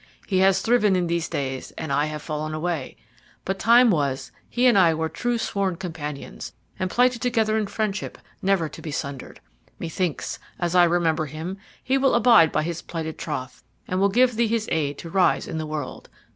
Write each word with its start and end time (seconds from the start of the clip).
He 0.25 0.39
has 0.39 0.61
thriven 0.63 0.95
in 0.95 1.05
these 1.05 1.29
days 1.29 1.73
and 1.77 1.93
I 1.93 2.05
have 2.05 2.23
fallen 2.23 2.55
away, 2.55 2.97
but 3.45 3.59
time 3.59 3.91
was 3.91 4.31
that 4.31 4.35
he 4.49 4.65
and 4.65 4.75
I 4.75 4.95
were 4.95 5.09
true 5.09 5.37
sworn 5.37 5.75
companions, 5.75 6.53
and 6.79 6.89
plighted 6.89 7.21
together 7.21 7.55
in 7.55 7.67
friendship 7.67 8.17
never 8.41 8.67
to 8.67 8.81
be 8.81 8.89
sundered. 8.89 9.41
Methinks, 9.77 10.39
as 10.59 10.73
I 10.73 10.85
remember 10.85 11.27
him, 11.27 11.57
he 11.83 11.99
will 11.99 12.15
abide 12.15 12.51
by 12.51 12.63
his 12.63 12.81
plighted 12.81 13.19
troth, 13.19 13.63
and 13.87 13.99
will 13.99 14.09
give 14.09 14.37
thee 14.37 14.47
his 14.47 14.67
aid 14.71 14.97
to 14.97 15.09
rise 15.11 15.47
in 15.47 15.59
the 15.59 15.67
world. 15.67 16.09